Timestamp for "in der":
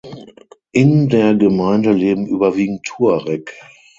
0.71-1.35